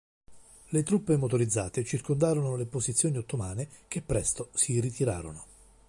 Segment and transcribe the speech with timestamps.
[0.69, 5.43] Le truppe motorizzate circondarono le posizioni ottomane che presto si ritirarono.